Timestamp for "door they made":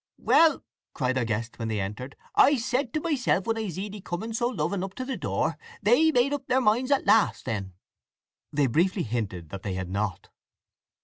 5.15-6.33